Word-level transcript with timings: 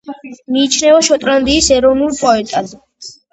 მიიჩნევა 0.53 1.01
შოტლანდიის 1.07 1.67
ეროვნულ 1.77 2.17
პოეტად. 2.23 2.73